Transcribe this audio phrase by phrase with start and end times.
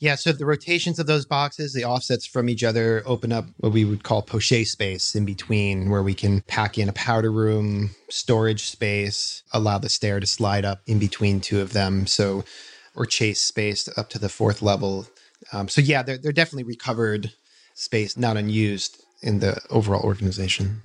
[0.00, 3.72] Yeah, so the rotations of those boxes, the offsets from each other, open up what
[3.72, 7.90] we would call poche space in between, where we can pack in a powder room,
[8.08, 12.06] storage space, allow the stair to slide up in between two of them.
[12.06, 12.44] So,
[12.96, 15.06] or chase space up to the fourth level.
[15.52, 17.32] Um, so, yeah, they're, they're definitely recovered
[17.74, 20.80] space, not unused in the overall organization.